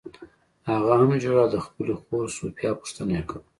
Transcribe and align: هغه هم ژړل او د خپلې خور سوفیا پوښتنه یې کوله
هغه 0.69 0.91
هم 0.99 1.11
ژړل 1.21 1.37
او 1.43 1.49
د 1.53 1.57
خپلې 1.65 1.93
خور 2.01 2.25
سوفیا 2.37 2.71
پوښتنه 2.81 3.11
یې 3.17 3.23
کوله 3.29 3.45